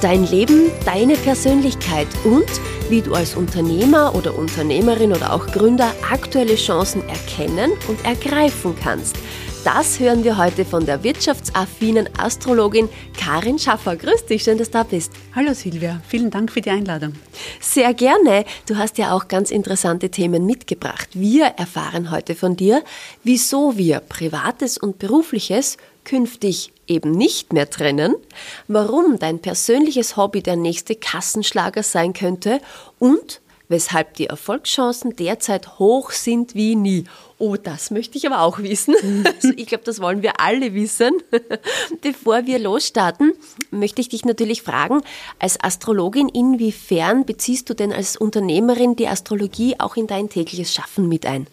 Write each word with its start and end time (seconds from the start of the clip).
Dein 0.00 0.24
Leben, 0.24 0.70
deine 0.86 1.14
Persönlichkeit 1.14 2.06
und 2.24 2.48
wie 2.88 3.02
du 3.02 3.12
als 3.12 3.36
Unternehmer 3.36 4.14
oder 4.14 4.34
Unternehmerin 4.34 5.12
oder 5.12 5.30
auch 5.30 5.46
Gründer 5.48 5.92
aktuelle 6.10 6.54
Chancen 6.54 7.06
erkennen 7.06 7.72
und 7.86 8.02
ergreifen 8.06 8.74
kannst. 8.82 9.16
Das 9.64 10.00
hören 10.00 10.24
wir 10.24 10.38
heute 10.38 10.64
von 10.64 10.86
der 10.86 11.04
wirtschaftsaffinen 11.04 12.08
Astrologin 12.16 12.88
Karin 13.14 13.58
Schaffer. 13.58 13.94
Grüß 13.94 14.24
dich, 14.24 14.42
schön, 14.42 14.56
dass 14.56 14.70
du 14.70 14.78
da 14.78 14.84
bist. 14.84 15.12
Hallo 15.34 15.52
Silvia, 15.52 16.00
vielen 16.08 16.30
Dank 16.30 16.50
für 16.50 16.62
die 16.62 16.70
Einladung. 16.70 17.12
Sehr 17.60 17.92
gerne. 17.92 18.46
Du 18.66 18.78
hast 18.78 18.96
ja 18.96 19.14
auch 19.14 19.28
ganz 19.28 19.50
interessante 19.50 20.08
Themen 20.08 20.46
mitgebracht. 20.46 21.10
Wir 21.12 21.44
erfahren 21.44 22.10
heute 22.10 22.34
von 22.34 22.56
dir, 22.56 22.82
wieso 23.22 23.76
wir 23.76 24.00
Privates 24.00 24.78
und 24.78 24.98
Berufliches 24.98 25.76
künftig 26.04 26.72
eben 26.86 27.10
nicht 27.10 27.52
mehr 27.52 27.68
trennen, 27.68 28.14
warum 28.66 29.18
dein 29.18 29.40
persönliches 29.40 30.16
Hobby 30.16 30.42
der 30.42 30.56
nächste 30.56 30.94
Kassenschlager 30.94 31.82
sein 31.82 32.14
könnte 32.14 32.62
und 32.98 33.42
weshalb 33.68 34.14
die 34.14 34.26
Erfolgschancen 34.26 35.16
derzeit 35.16 35.78
hoch 35.78 36.10
sind 36.12 36.54
wie 36.54 36.76
nie. 36.76 37.04
Oh, 37.40 37.56
das 37.56 37.90
möchte 37.90 38.18
ich 38.18 38.26
aber 38.26 38.42
auch 38.42 38.58
wissen. 38.58 38.94
Also 39.24 39.52
ich 39.56 39.66
glaube, 39.66 39.82
das 39.84 40.00
wollen 40.00 40.22
wir 40.22 40.40
alle 40.40 40.74
wissen. 40.74 41.12
Bevor 42.02 42.46
wir 42.46 42.58
losstarten, 42.58 43.32
möchte 43.70 44.02
ich 44.02 44.10
dich 44.10 44.26
natürlich 44.26 44.60
fragen, 44.60 45.00
als 45.38 45.58
Astrologin, 45.58 46.28
inwiefern 46.28 47.24
beziehst 47.24 47.70
du 47.70 47.74
denn 47.74 47.92
als 47.92 48.18
Unternehmerin 48.18 48.94
die 48.94 49.08
Astrologie 49.08 49.76
auch 49.78 49.96
in 49.96 50.06
dein 50.06 50.28
tägliches 50.28 50.74
Schaffen 50.74 51.08
mit 51.08 51.24
ein? 51.24 51.46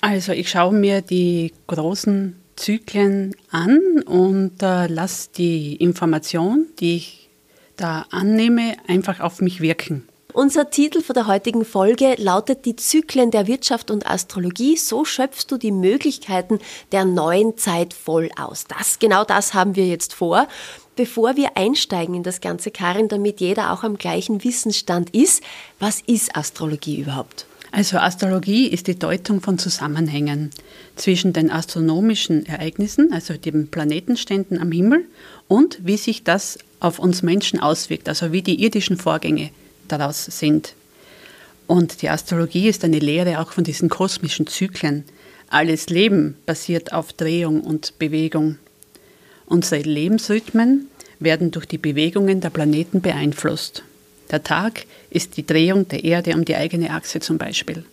Also 0.00 0.32
ich 0.32 0.50
schaue 0.50 0.74
mir 0.74 1.00
die 1.00 1.52
großen 1.68 2.34
Zyklen 2.56 3.36
an 3.52 4.02
und 4.04 4.62
äh, 4.62 4.88
lasse 4.88 5.28
die 5.36 5.76
Information, 5.76 6.66
die 6.80 6.96
ich 6.96 7.30
da 7.76 8.06
annehme, 8.10 8.74
einfach 8.88 9.20
auf 9.20 9.40
mich 9.40 9.60
wirken. 9.60 10.09
Unser 10.32 10.70
Titel 10.70 11.00
für 11.02 11.12
der 11.12 11.26
heutigen 11.26 11.64
Folge 11.64 12.14
lautet 12.16 12.64
Die 12.64 12.76
Zyklen 12.76 13.32
der 13.32 13.48
Wirtschaft 13.48 13.90
und 13.90 14.06
Astrologie. 14.06 14.76
So 14.76 15.04
schöpfst 15.04 15.46
du 15.48 15.56
die 15.56 15.72
Möglichkeiten 15.72 16.60
der 16.92 17.04
neuen 17.04 17.56
Zeit 17.56 17.94
voll 17.94 18.30
aus. 18.40 18.64
Das, 18.66 19.00
genau 19.00 19.24
das 19.24 19.54
haben 19.54 19.74
wir 19.74 19.86
jetzt 19.86 20.14
vor. 20.14 20.46
Bevor 20.94 21.36
wir 21.36 21.56
einsteigen 21.56 22.14
in 22.14 22.22
das 22.22 22.40
Ganze, 22.40 22.70
Karin, 22.70 23.08
damit 23.08 23.40
jeder 23.40 23.72
auch 23.72 23.82
am 23.82 23.98
gleichen 23.98 24.44
Wissensstand 24.44 25.10
ist, 25.10 25.42
was 25.80 26.00
ist 26.06 26.36
Astrologie 26.36 27.00
überhaupt? 27.00 27.46
Also 27.72 27.98
Astrologie 27.98 28.68
ist 28.68 28.86
die 28.86 28.98
Deutung 28.98 29.40
von 29.40 29.58
Zusammenhängen 29.58 30.50
zwischen 30.96 31.32
den 31.32 31.50
astronomischen 31.50 32.46
Ereignissen, 32.46 33.12
also 33.12 33.34
den 33.34 33.68
Planetenständen 33.68 34.60
am 34.60 34.70
Himmel, 34.70 35.06
und 35.48 35.78
wie 35.82 35.96
sich 35.96 36.22
das 36.22 36.58
auf 36.78 36.98
uns 36.98 37.22
Menschen 37.22 37.60
auswirkt, 37.60 38.08
also 38.08 38.32
wie 38.32 38.42
die 38.42 38.62
irdischen 38.62 38.96
Vorgänge 38.96 39.50
daraus 39.92 40.24
sind. 40.24 40.74
Und 41.66 42.02
die 42.02 42.08
Astrologie 42.08 42.68
ist 42.68 42.84
eine 42.84 42.98
Lehre 42.98 43.40
auch 43.40 43.52
von 43.52 43.64
diesen 43.64 43.88
kosmischen 43.88 44.46
Zyklen. 44.46 45.04
Alles 45.48 45.88
Leben 45.88 46.36
basiert 46.46 46.92
auf 46.92 47.12
Drehung 47.12 47.60
und 47.60 47.98
Bewegung. 47.98 48.58
Unsere 49.46 49.82
Lebensrhythmen 49.82 50.88
werden 51.18 51.50
durch 51.50 51.66
die 51.66 51.78
Bewegungen 51.78 52.40
der 52.40 52.50
Planeten 52.50 53.00
beeinflusst. 53.00 53.82
Der 54.30 54.42
Tag 54.42 54.86
ist 55.10 55.36
die 55.36 55.46
Drehung 55.46 55.88
der 55.88 56.04
Erde 56.04 56.34
um 56.34 56.44
die 56.44 56.56
eigene 56.56 56.90
Achse 56.90 57.20
zum 57.20 57.38
Beispiel. 57.38 57.84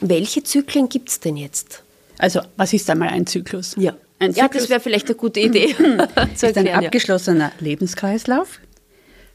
Welche 0.00 0.42
Zyklen 0.42 0.88
gibt 0.88 1.08
es 1.10 1.20
denn 1.20 1.36
jetzt? 1.36 1.82
Also, 2.18 2.40
was 2.56 2.72
ist 2.72 2.88
einmal 2.90 3.08
ein 3.08 3.26
Zyklus? 3.26 3.74
Ja, 3.78 3.94
ein 4.18 4.32
Zyklus 4.32 4.36
ja 4.36 4.48
das 4.48 4.68
wäre 4.70 4.80
vielleicht 4.80 5.06
eine 5.06 5.16
gute 5.16 5.40
Idee. 5.40 5.74
zu 6.34 6.46
ist 6.46 6.56
ein 6.56 6.68
abgeschlossener 6.68 7.52
ja. 7.58 7.64
Lebenskreislauf. 7.64 8.60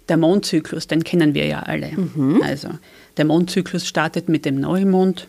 Der 0.10 0.18
Mondzyklus, 0.18 0.88
den 0.88 1.04
kennen 1.04 1.34
wir 1.34 1.46
ja 1.46 1.60
alle. 1.60 1.92
Mhm. 1.92 2.42
Also, 2.44 2.70
der 3.18 3.26
Mondzyklus 3.26 3.88
startet 3.88 4.30
mit 4.30 4.46
dem 4.46 4.60
Neumond. 4.60 5.28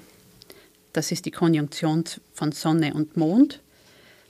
Das 0.93 1.13
ist 1.13 1.25
die 1.25 1.31
Konjunktion 1.31 2.05
von 2.35 2.53
Sonne 2.53 2.95
und 2.95 3.17
Mond. 3.17 3.61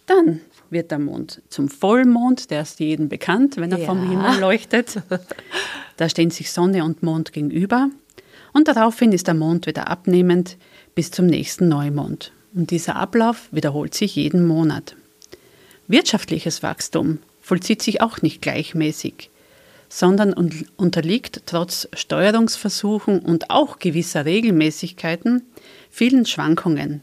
Dann 0.07 0.41
wird 0.71 0.91
der 0.91 0.99
Mond 0.99 1.43
zum 1.49 1.69
Vollmond, 1.69 2.51
der 2.51 2.63
ist 2.63 2.81
jedem 2.81 3.09
bekannt, 3.09 3.57
wenn 3.57 3.73
er 3.73 3.79
ja. 3.79 3.87
vom 3.87 4.09
Himmel 4.09 4.41
leuchtet. 4.41 5.03
Da 5.97 6.09
stehen 6.09 6.31
sich 6.31 6.51
Sonne 6.51 6.85
und 6.85 7.03
Mond 7.03 7.33
gegenüber 7.33 7.91
und 8.53 8.69
daraufhin 8.69 9.13
ist 9.13 9.27
der 9.27 9.35
Mond 9.35 9.67
wieder 9.67 9.89
abnehmend 9.89 10.57
bis 10.95 11.11
zum 11.11 11.27
nächsten 11.27 11.69
Neumond. 11.69 12.33
Und 12.55 12.71
dieser 12.71 12.97
Ablauf 12.97 13.49
wiederholt 13.51 13.95
sich 13.95 14.17
jeden 14.17 14.47
Monat. 14.47 14.97
Wirtschaftliches 15.89 16.63
Wachstum 16.63 17.19
vollzieht 17.41 17.83
sich 17.83 18.01
auch 18.01 18.23
nicht 18.23 18.43
gleichmäßig, 18.43 19.31
sondern 19.95 20.33
unterliegt 20.79 21.43
trotz 21.45 21.87
Steuerungsversuchen 21.93 23.19
und 23.19 23.51
auch 23.51 23.79
gewisser 23.79 24.25
Regelmäßigkeiten 24.25 25.43
vielen 25.91 26.25
Schwankungen. 26.25 27.03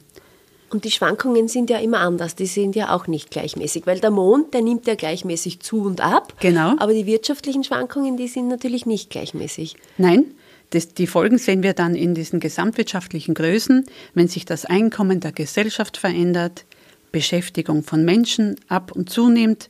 Und 0.71 0.85
die 0.85 0.91
Schwankungen 0.91 1.47
sind 1.47 1.69
ja 1.69 1.77
immer 1.77 1.99
anders, 1.99 2.35
die 2.35 2.47
sind 2.47 2.75
ja 2.75 2.95
auch 2.95 3.05
nicht 3.05 3.29
gleichmäßig, 3.29 3.85
weil 3.85 3.99
der 3.99 4.09
Mond, 4.09 4.55
der 4.55 4.63
nimmt 4.63 4.87
ja 4.87 4.95
gleichmäßig 4.95 5.59
zu 5.59 5.81
und 5.81 6.01
ab. 6.01 6.33
Genau. 6.39 6.73
Aber 6.79 6.93
die 6.93 7.05
wirtschaftlichen 7.05 7.63
Schwankungen, 7.63 8.17
die 8.17 8.27
sind 8.27 8.47
natürlich 8.47 8.87
nicht 8.87 9.11
gleichmäßig. 9.11 9.75
Nein, 9.99 10.25
das, 10.71 10.95
die 10.95 11.07
Folgen 11.07 11.37
sehen 11.37 11.61
wir 11.61 11.73
dann 11.73 11.93
in 11.93 12.15
diesen 12.15 12.39
gesamtwirtschaftlichen 12.39 13.35
Größen, 13.35 13.85
wenn 14.15 14.27
sich 14.27 14.45
das 14.45 14.65
Einkommen 14.65 15.19
der 15.19 15.31
Gesellschaft 15.31 15.97
verändert, 15.97 16.65
Beschäftigung 17.11 17.83
von 17.83 18.03
Menschen 18.03 18.55
ab 18.67 18.91
und 18.91 19.11
zunimmt, 19.11 19.69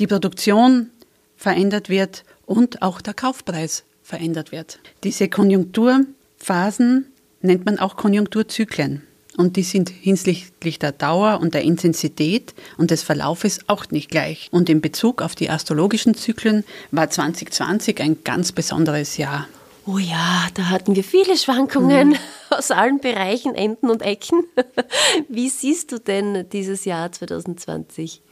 die 0.00 0.08
Produktion 0.08 0.90
verändert 1.36 1.88
wird 1.88 2.24
und 2.46 2.82
auch 2.82 3.00
der 3.00 3.14
Kaufpreis 3.14 3.84
verändert 4.02 4.52
wird. 4.52 4.78
Diese 5.04 5.28
Konjunkturphasen 5.28 7.06
nennt 7.42 7.66
man 7.66 7.78
auch 7.78 7.96
Konjunkturzyklen. 7.96 9.02
Und 9.36 9.56
die 9.56 9.62
sind 9.62 9.90
hinsichtlich 9.90 10.78
der 10.78 10.92
Dauer 10.92 11.40
und 11.42 11.52
der 11.52 11.62
Intensität 11.62 12.54
und 12.78 12.90
des 12.90 13.02
Verlaufes 13.02 13.60
auch 13.66 13.90
nicht 13.90 14.10
gleich. 14.10 14.48
Und 14.50 14.70
in 14.70 14.80
Bezug 14.80 15.20
auf 15.20 15.34
die 15.34 15.50
astrologischen 15.50 16.14
Zyklen 16.14 16.64
war 16.90 17.10
2020 17.10 18.00
ein 18.00 18.24
ganz 18.24 18.52
besonderes 18.52 19.18
Jahr. 19.18 19.46
Oh 19.84 19.98
ja, 19.98 20.46
da 20.54 20.70
hatten 20.70 20.96
wir 20.96 21.04
viele 21.04 21.36
Schwankungen 21.36 22.08
mhm. 22.10 22.16
aus 22.50 22.70
allen 22.70 22.98
Bereichen, 22.98 23.54
Enden 23.54 23.90
und 23.90 24.02
Ecken. 24.02 24.44
Wie 25.28 25.48
siehst 25.48 25.92
du 25.92 25.98
denn 25.98 26.48
dieses 26.50 26.86
Jahr 26.86 27.12
2020? 27.12 28.22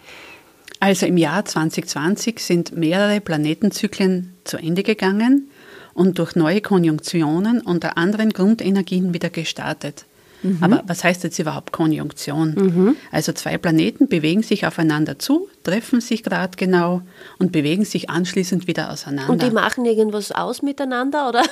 Also 0.84 1.06
im 1.06 1.16
Jahr 1.16 1.46
2020 1.46 2.40
sind 2.40 2.76
mehrere 2.76 3.22
Planetenzyklen 3.22 4.34
zu 4.44 4.58
Ende 4.58 4.82
gegangen 4.82 5.48
und 5.94 6.18
durch 6.18 6.36
neue 6.36 6.60
Konjunktionen 6.60 7.62
unter 7.62 7.96
anderen 7.96 8.28
Grundenergien 8.28 9.14
wieder 9.14 9.30
gestartet. 9.30 10.04
Mhm. 10.44 10.58
Aber 10.60 10.82
was 10.86 11.02
heißt 11.02 11.24
jetzt 11.24 11.38
überhaupt 11.38 11.72
Konjunktion? 11.72 12.54
Mhm. 12.54 12.96
Also 13.10 13.32
zwei 13.32 13.56
Planeten 13.58 14.08
bewegen 14.08 14.42
sich 14.42 14.66
aufeinander 14.66 15.18
zu, 15.18 15.48
treffen 15.62 16.00
sich 16.00 16.22
gerade 16.22 16.56
genau 16.56 17.02
und 17.38 17.50
bewegen 17.50 17.84
sich 17.84 18.10
anschließend 18.10 18.66
wieder 18.66 18.92
auseinander. 18.92 19.32
Und 19.32 19.42
die 19.42 19.50
machen 19.50 19.86
irgendwas 19.86 20.30
aus 20.30 20.62
miteinander, 20.62 21.28
oder? 21.28 21.42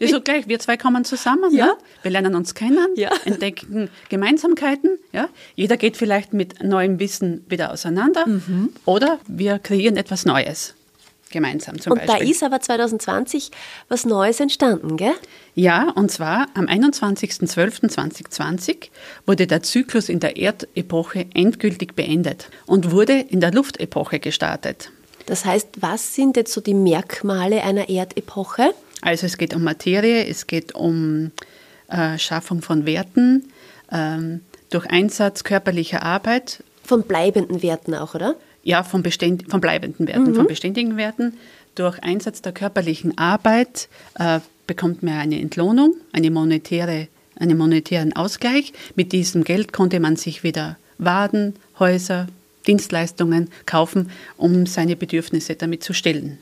Ja, 0.00 0.08
so 0.08 0.20
gleich, 0.20 0.48
wir 0.48 0.58
zwei 0.58 0.76
kommen 0.76 1.04
zusammen, 1.04 1.54
ja. 1.54 1.66
Ne? 1.66 1.72
wir 2.02 2.10
lernen 2.10 2.34
uns 2.34 2.54
kennen, 2.54 2.88
ja. 2.96 3.10
entdecken 3.24 3.88
Gemeinsamkeiten. 4.08 4.98
Ja? 5.12 5.28
Jeder 5.54 5.76
geht 5.76 5.96
vielleicht 5.96 6.32
mit 6.32 6.62
neuem 6.62 6.98
Wissen 6.98 7.44
wieder 7.48 7.72
auseinander 7.72 8.26
mhm. 8.26 8.70
oder 8.84 9.18
wir 9.28 9.58
kreieren 9.58 9.96
etwas 9.96 10.24
Neues 10.24 10.74
gemeinsam 11.30 11.80
zum 11.80 11.92
und 11.92 11.98
Beispiel. 11.98 12.16
Und 12.16 12.26
da 12.26 12.30
ist 12.30 12.42
aber 12.42 12.60
2020 12.60 13.50
was 13.88 14.04
Neues 14.04 14.40
entstanden, 14.40 14.96
gell? 14.96 15.14
Ja, 15.54 15.90
und 15.90 16.10
zwar 16.10 16.48
am 16.54 16.66
21.12.2020 16.66 18.88
wurde 19.26 19.46
der 19.46 19.62
Zyklus 19.62 20.08
in 20.08 20.20
der 20.20 20.36
Erdepoche 20.36 21.26
endgültig 21.34 21.94
beendet 21.94 22.48
und 22.66 22.90
wurde 22.90 23.14
in 23.14 23.40
der 23.40 23.52
Luftepoche 23.52 24.20
gestartet. 24.20 24.90
Das 25.26 25.44
heißt, 25.44 25.68
was 25.80 26.14
sind 26.14 26.36
jetzt 26.36 26.52
so 26.52 26.60
die 26.60 26.74
Merkmale 26.74 27.62
einer 27.62 27.88
Erdepoche? 27.88 28.74
Also 29.00 29.26
es 29.26 29.38
geht 29.38 29.54
um 29.54 29.62
Materie, 29.62 30.26
es 30.26 30.46
geht 30.46 30.74
um 30.74 31.30
äh, 31.88 32.18
Schaffung 32.18 32.62
von 32.62 32.86
Werten, 32.86 33.52
ähm, 33.92 34.40
durch 34.70 34.86
Einsatz 34.86 35.44
körperlicher 35.44 36.02
Arbeit. 36.02 36.62
Von 36.84 37.02
bleibenden 37.02 37.62
Werten 37.62 37.94
auch, 37.94 38.14
oder? 38.14 38.36
Ja, 38.62 38.82
von, 38.82 39.02
beständ, 39.02 39.50
von 39.50 39.60
bleibenden 39.60 40.06
Werten, 40.06 40.30
mhm. 40.30 40.34
von 40.34 40.46
beständigen 40.46 40.96
Werten. 40.96 41.34
Durch 41.74 42.02
Einsatz 42.02 42.42
der 42.42 42.52
körperlichen 42.52 43.16
Arbeit 43.16 43.88
äh, 44.18 44.40
bekommt 44.66 45.02
man 45.02 45.14
eine 45.14 45.40
Entlohnung, 45.40 45.94
eine 46.12 46.30
monetäre, 46.30 47.08
einen 47.36 47.56
monetären 47.56 48.14
Ausgleich. 48.14 48.72
Mit 48.96 49.12
diesem 49.12 49.44
Geld 49.44 49.72
konnte 49.72 49.98
man 49.98 50.16
sich 50.16 50.42
wieder 50.42 50.76
Waden, 50.98 51.54
Häuser, 51.78 52.26
Dienstleistungen 52.66 53.48
kaufen, 53.66 54.10
um 54.36 54.66
seine 54.66 54.96
Bedürfnisse 54.96 55.54
damit 55.54 55.82
zu 55.82 55.94
stillen. 55.94 56.38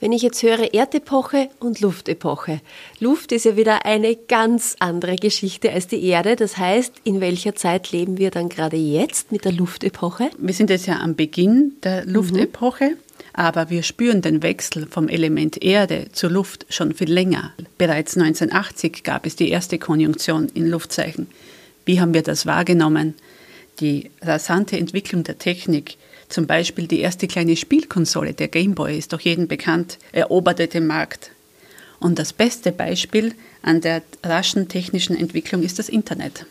Wenn 0.00 0.12
ich 0.12 0.22
jetzt 0.22 0.44
höre 0.44 0.72
Erdepoche 0.74 1.48
und 1.58 1.80
Luftepoche. 1.80 2.60
Luft 3.00 3.32
ist 3.32 3.44
ja 3.44 3.56
wieder 3.56 3.84
eine 3.84 4.14
ganz 4.14 4.76
andere 4.78 5.16
Geschichte 5.16 5.72
als 5.72 5.88
die 5.88 6.04
Erde. 6.04 6.36
Das 6.36 6.56
heißt, 6.56 6.92
in 7.02 7.20
welcher 7.20 7.56
Zeit 7.56 7.90
leben 7.90 8.16
wir 8.16 8.30
dann 8.30 8.48
gerade 8.48 8.76
jetzt 8.76 9.32
mit 9.32 9.44
der 9.44 9.50
Luftepoche? 9.50 10.30
Wir 10.38 10.54
sind 10.54 10.70
jetzt 10.70 10.86
ja 10.86 11.00
am 11.00 11.16
Beginn 11.16 11.72
der 11.82 12.04
Luftepoche. 12.04 12.90
Mhm. 12.90 12.96
Aber 13.32 13.70
wir 13.70 13.82
spüren 13.82 14.22
den 14.22 14.42
Wechsel 14.42 14.86
vom 14.88 15.08
Element 15.08 15.62
Erde 15.62 16.06
zur 16.12 16.30
Luft 16.30 16.66
schon 16.70 16.94
viel 16.94 17.12
länger. 17.12 17.52
Bereits 17.76 18.16
1980 18.16 19.02
gab 19.04 19.26
es 19.26 19.36
die 19.36 19.48
erste 19.48 19.78
Konjunktion 19.78 20.48
in 20.54 20.68
Luftzeichen. 20.68 21.28
Wie 21.84 22.00
haben 22.00 22.14
wir 22.14 22.22
das 22.22 22.46
wahrgenommen? 22.46 23.14
Die 23.80 24.10
rasante 24.22 24.76
Entwicklung 24.76 25.24
der 25.24 25.38
Technik, 25.38 25.96
zum 26.28 26.46
Beispiel 26.46 26.86
die 26.86 27.00
erste 27.00 27.26
kleine 27.26 27.56
Spielkonsole, 27.56 28.34
der 28.34 28.48
Gameboy, 28.48 28.96
ist 28.96 29.12
doch 29.12 29.20
jedem 29.20 29.48
bekannt, 29.48 29.98
eroberte 30.12 30.68
den 30.68 30.86
Markt. 30.86 31.30
Und 32.00 32.18
das 32.18 32.32
beste 32.32 32.72
Beispiel 32.72 33.34
an 33.62 33.80
der 33.80 34.02
raschen 34.22 34.68
technischen 34.68 35.16
Entwicklung 35.16 35.62
ist 35.62 35.78
das 35.78 35.88
Internet. 35.88 36.46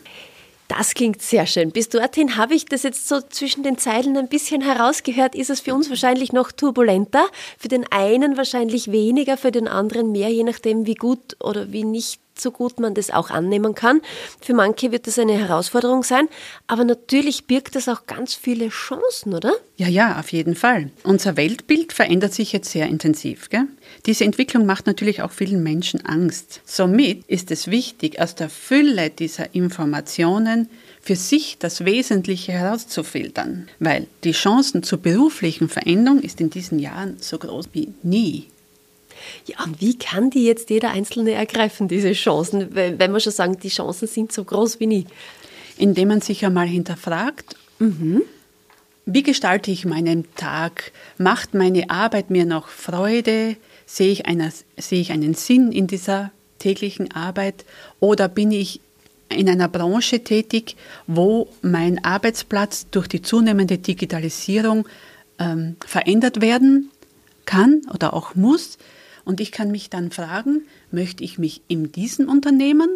Das 0.68 0.92
klingt 0.92 1.22
sehr 1.22 1.46
schön. 1.46 1.70
Bis 1.70 1.88
dorthin 1.88 2.36
habe 2.36 2.54
ich 2.54 2.66
das 2.66 2.82
jetzt 2.82 3.08
so 3.08 3.22
zwischen 3.22 3.62
den 3.62 3.78
Zeilen 3.78 4.18
ein 4.18 4.28
bisschen 4.28 4.60
herausgehört. 4.60 5.34
Ist 5.34 5.48
es 5.48 5.60
für 5.60 5.74
uns 5.74 5.88
wahrscheinlich 5.88 6.34
noch 6.34 6.52
turbulenter, 6.52 7.26
für 7.58 7.68
den 7.68 7.90
einen 7.90 8.36
wahrscheinlich 8.36 8.92
weniger, 8.92 9.38
für 9.38 9.50
den 9.50 9.66
anderen 9.66 10.12
mehr, 10.12 10.28
je 10.28 10.44
nachdem, 10.44 10.84
wie 10.86 10.94
gut 10.94 11.36
oder 11.40 11.72
wie 11.72 11.84
nicht 11.84 12.20
so 12.40 12.50
gut 12.50 12.80
man 12.80 12.94
das 12.94 13.10
auch 13.10 13.30
annehmen 13.30 13.74
kann. 13.74 14.00
Für 14.40 14.54
manche 14.54 14.92
wird 14.92 15.06
das 15.06 15.18
eine 15.18 15.34
Herausforderung 15.34 16.02
sein, 16.02 16.28
aber 16.66 16.84
natürlich 16.84 17.46
birgt 17.46 17.74
das 17.74 17.88
auch 17.88 18.06
ganz 18.06 18.34
viele 18.34 18.68
Chancen, 18.68 19.34
oder? 19.34 19.52
Ja, 19.76 19.88
ja, 19.88 20.18
auf 20.18 20.32
jeden 20.32 20.54
Fall. 20.54 20.90
Unser 21.04 21.36
Weltbild 21.36 21.92
verändert 21.92 22.34
sich 22.34 22.52
jetzt 22.52 22.70
sehr 22.70 22.86
intensiv. 22.88 23.48
Gell? 23.48 23.66
Diese 24.06 24.24
Entwicklung 24.24 24.66
macht 24.66 24.86
natürlich 24.86 25.22
auch 25.22 25.30
vielen 25.30 25.62
Menschen 25.62 26.04
Angst. 26.04 26.60
Somit 26.64 27.24
ist 27.26 27.50
es 27.50 27.68
wichtig, 27.68 28.20
aus 28.20 28.34
der 28.34 28.48
Fülle 28.48 29.10
dieser 29.10 29.54
Informationen 29.54 30.68
für 31.00 31.16
sich 31.16 31.58
das 31.58 31.84
Wesentliche 31.84 32.52
herauszufiltern, 32.52 33.68
weil 33.78 34.06
die 34.24 34.32
Chancen 34.32 34.82
zur 34.82 34.98
beruflichen 34.98 35.68
Veränderung 35.68 36.20
ist 36.20 36.40
in 36.40 36.50
diesen 36.50 36.78
Jahren 36.78 37.16
so 37.20 37.38
groß 37.38 37.68
wie 37.72 37.94
nie. 38.02 38.48
Ja, 39.46 39.64
und 39.64 39.80
wie 39.80 39.96
kann 39.96 40.30
die 40.30 40.44
jetzt 40.44 40.70
jeder 40.70 40.90
Einzelne 40.90 41.32
ergreifen, 41.32 41.88
diese 41.88 42.12
Chancen, 42.12 42.74
wenn 42.74 43.12
wir 43.12 43.20
schon 43.20 43.32
sagen, 43.32 43.58
die 43.58 43.68
Chancen 43.68 44.08
sind 44.08 44.32
so 44.32 44.44
groß 44.44 44.80
wie 44.80 44.86
nie? 44.86 45.06
Indem 45.76 46.08
man 46.08 46.20
sich 46.20 46.44
einmal 46.44 46.66
hinterfragt, 46.66 47.56
mhm. 47.78 48.22
wie 49.06 49.22
gestalte 49.22 49.70
ich 49.70 49.84
meinen 49.84 50.26
Tag? 50.34 50.92
Macht 51.18 51.54
meine 51.54 51.90
Arbeit 51.90 52.30
mir 52.30 52.46
noch 52.46 52.68
Freude? 52.68 53.56
Sehe 53.86 54.10
ich, 54.10 54.26
einer, 54.26 54.52
sehe 54.76 55.00
ich 55.00 55.12
einen 55.12 55.34
Sinn 55.34 55.72
in 55.72 55.86
dieser 55.86 56.32
täglichen 56.58 57.12
Arbeit? 57.12 57.64
Oder 58.00 58.28
bin 58.28 58.50
ich 58.50 58.80
in 59.28 59.48
einer 59.48 59.68
Branche 59.68 60.24
tätig, 60.24 60.76
wo 61.06 61.48
mein 61.62 62.02
Arbeitsplatz 62.04 62.86
durch 62.90 63.08
die 63.08 63.22
zunehmende 63.22 63.78
Digitalisierung 63.78 64.88
ähm, 65.38 65.76
verändert 65.86 66.40
werden 66.40 66.90
kann 67.44 67.82
oder 67.92 68.14
auch 68.14 68.34
muss? 68.34 68.78
Und 69.28 69.42
ich 69.42 69.52
kann 69.52 69.70
mich 69.70 69.90
dann 69.90 70.10
fragen, 70.10 70.62
möchte 70.90 71.22
ich 71.22 71.36
mich 71.36 71.60
in 71.68 71.92
diesem 71.92 72.30
Unternehmen 72.30 72.88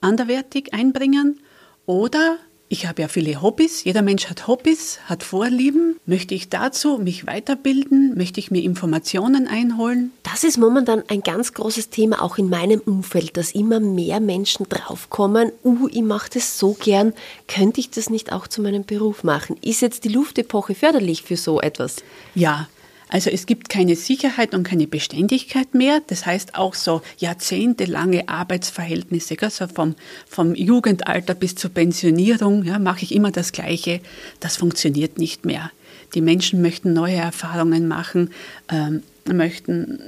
anderwertig 0.00 0.74
einbringen 0.74 1.38
oder 1.86 2.36
ich 2.68 2.86
habe 2.86 3.00
ja 3.00 3.06
viele 3.06 3.40
Hobbys, 3.40 3.84
jeder 3.84 4.02
Mensch 4.02 4.26
hat 4.28 4.48
Hobbys, 4.48 4.98
hat 5.06 5.22
Vorlieben. 5.22 5.94
Möchte 6.04 6.34
ich 6.34 6.48
dazu 6.48 6.98
mich 6.98 7.28
weiterbilden? 7.28 8.14
Möchte 8.16 8.40
ich 8.40 8.50
mir 8.50 8.60
Informationen 8.60 9.46
einholen? 9.46 10.10
Das 10.24 10.42
ist 10.42 10.58
momentan 10.58 11.04
ein 11.06 11.20
ganz 11.20 11.54
großes 11.54 11.90
Thema 11.90 12.22
auch 12.22 12.38
in 12.38 12.50
meinem 12.50 12.80
Umfeld, 12.80 13.36
dass 13.36 13.52
immer 13.52 13.78
mehr 13.78 14.18
Menschen 14.18 14.66
draufkommen, 14.68 15.52
uh, 15.62 15.86
ich 15.92 16.02
mache 16.02 16.30
das 16.34 16.58
so 16.58 16.72
gern, 16.72 17.12
könnte 17.46 17.78
ich 17.78 17.90
das 17.90 18.10
nicht 18.10 18.32
auch 18.32 18.48
zu 18.48 18.62
meinem 18.62 18.84
Beruf 18.84 19.22
machen? 19.22 19.56
Ist 19.62 19.80
jetzt 19.80 20.02
die 20.02 20.10
Luftepoche 20.10 20.74
förderlich 20.74 21.22
für 21.22 21.36
so 21.36 21.60
etwas? 21.60 22.02
Ja, 22.34 22.68
also 23.08 23.30
es 23.30 23.46
gibt 23.46 23.68
keine 23.68 23.96
Sicherheit 23.96 24.54
und 24.54 24.64
keine 24.64 24.86
Beständigkeit 24.86 25.74
mehr. 25.74 26.02
Das 26.06 26.26
heißt 26.26 26.54
auch 26.54 26.74
so 26.74 27.02
jahrzehntelange 27.18 28.28
Arbeitsverhältnisse, 28.28 29.36
also 29.40 29.66
vom, 29.66 29.94
vom 30.26 30.54
Jugendalter 30.54 31.34
bis 31.34 31.54
zur 31.54 31.70
Pensionierung, 31.70 32.64
ja, 32.64 32.78
mache 32.78 33.02
ich 33.02 33.14
immer 33.14 33.30
das 33.30 33.52
Gleiche. 33.52 34.00
Das 34.40 34.56
funktioniert 34.56 35.18
nicht 35.18 35.44
mehr. 35.44 35.70
Die 36.14 36.20
Menschen 36.20 36.62
möchten 36.62 36.92
neue 36.92 37.16
Erfahrungen 37.16 37.88
machen, 37.88 38.30
ähm, 38.70 39.02
möchten 39.26 40.00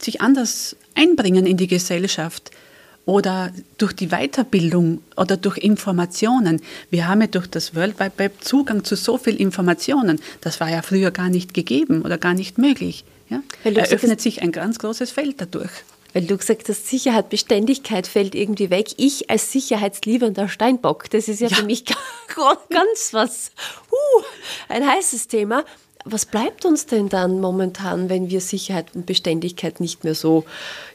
sich 0.00 0.20
anders 0.20 0.76
einbringen 0.94 1.46
in 1.46 1.56
die 1.56 1.66
Gesellschaft 1.66 2.50
oder 3.08 3.52
durch 3.78 3.94
die 3.94 4.08
Weiterbildung 4.08 5.00
oder 5.16 5.38
durch 5.38 5.56
Informationen. 5.56 6.60
Wir 6.90 7.08
haben 7.08 7.22
ja 7.22 7.26
durch 7.26 7.46
das 7.46 7.74
World 7.74 7.98
Wide 7.98 8.12
Web 8.18 8.44
Zugang 8.44 8.84
zu 8.84 8.96
so 8.96 9.16
viel 9.16 9.36
Informationen. 9.36 10.20
Das 10.42 10.60
war 10.60 10.68
ja 10.68 10.82
früher 10.82 11.10
gar 11.10 11.30
nicht 11.30 11.54
gegeben 11.54 12.02
oder 12.02 12.18
gar 12.18 12.34
nicht 12.34 12.58
möglich. 12.58 13.04
Ja? 13.30 13.40
Eröffnet 13.64 14.20
sich 14.20 14.42
ein 14.42 14.52
ganz 14.52 14.78
großes 14.78 15.10
Feld 15.10 15.40
dadurch. 15.40 15.70
Weil 16.12 16.24
du 16.24 16.36
gesagt 16.36 16.68
hast, 16.68 16.86
Sicherheit, 16.86 17.30
Beständigkeit 17.30 18.06
fällt 18.06 18.34
irgendwie 18.34 18.68
weg. 18.68 18.88
Ich 18.98 19.30
als 19.30 19.52
sicherheitsliebender 19.52 20.50
Steinbock, 20.50 21.08
das 21.08 21.28
ist 21.28 21.40
ja, 21.40 21.48
ja. 21.48 21.56
für 21.56 21.64
mich 21.64 21.86
ganz 22.68 23.12
was, 23.12 23.52
uh, 23.90 24.22
ein 24.68 24.86
heißes 24.86 25.28
Thema 25.28 25.64
was 26.12 26.26
bleibt 26.26 26.64
uns 26.64 26.86
denn 26.86 27.08
dann 27.08 27.40
momentan, 27.40 28.08
wenn 28.08 28.30
wir 28.30 28.40
Sicherheit 28.40 28.86
und 28.94 29.06
Beständigkeit 29.06 29.80
nicht 29.80 30.04
mehr 30.04 30.14
so 30.14 30.44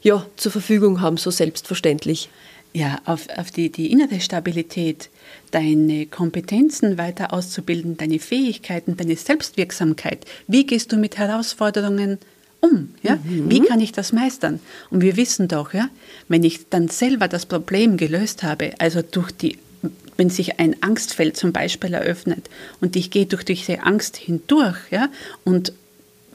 ja, 0.02 0.26
zur 0.36 0.52
Verfügung 0.52 1.02
haben, 1.02 1.18
so 1.18 1.32
selbstverständlich? 1.32 2.30
Ja, 2.76 3.00
auf, 3.06 3.28
auf 3.38 3.52
die, 3.52 3.72
die 3.72 3.92
innere 3.92 4.20
Stabilität, 4.20 5.10
deine 5.52 6.08
Kompetenzen 6.08 6.98
weiter 6.98 7.32
auszubilden, 7.32 7.98
deine 7.98 8.18
Fähigkeiten, 8.18 8.98
deine 8.98 9.16
Selbstwirksamkeit. 9.16 10.26
Wie 10.48 10.66
gehst 10.66 10.92
du 10.92 10.98
mit 10.98 11.18
Herausforderungen 11.20 12.18
um? 12.62 12.96
Ja? 13.04 13.18
Mhm. 13.18 13.52
Wie 13.52 13.60
kann 13.60 13.80
ich 13.80 13.92
das 13.92 14.12
meistern? 14.12 14.60
Und 14.90 15.02
wir 15.02 15.18
wissen 15.18 15.48
doch, 15.48 15.74
ja, 15.74 15.90
wenn 16.28 16.44
ich 16.44 16.68
dann 16.70 16.88
selber 16.88 17.28
das 17.28 17.46
Problem 17.46 17.98
gelöst 17.98 18.42
habe, 18.42 18.72
also 18.80 19.04
durch 19.04 19.32
die 19.32 19.60
wenn 20.18 20.30
sich 20.30 20.60
ein 20.60 20.82
Angstfeld 20.82 21.38
zum 21.38 21.54
Beispiel 21.54 21.94
eröffnet 21.94 22.50
und 22.82 22.96
ich 22.96 23.12
gehe 23.12 23.26
durch 23.26 23.44
diese 23.44 23.84
Angst 23.84 24.18
hindurch 24.18 24.78
ja, 24.92 25.10
und 25.44 25.74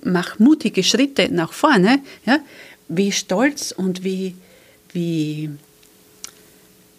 mache 0.04 0.42
mutige 0.42 0.82
Schritte 0.82 1.32
nach 1.32 1.52
vorne, 1.52 2.00
ja, 2.25 2.40
wie 2.88 3.12
stolz 3.12 3.73
und 3.73 4.04
wie, 4.04 4.35
wie, 4.92 5.50